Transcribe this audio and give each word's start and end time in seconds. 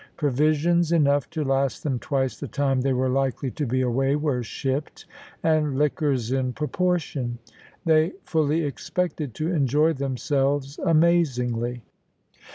Provisions 0.17 0.91
enough 0.91 1.29
to 1.29 1.43
last 1.43 1.83
them 1.83 1.99
twice 1.99 2.39
the 2.39 2.47
time 2.47 2.81
they 2.81 2.91
were 2.91 3.07
likely 3.07 3.51
to 3.51 3.67
be 3.67 3.81
away 3.81 4.15
were 4.15 4.41
shipped, 4.41 5.05
and 5.43 5.77
liquors 5.77 6.31
in 6.31 6.53
proportion. 6.53 7.37
They 7.85 8.13
fully 8.23 8.63
expected 8.63 9.35
to 9.35 9.51
enjoy 9.53 9.93
themselves 9.93 10.79
amazingly. 10.83 11.83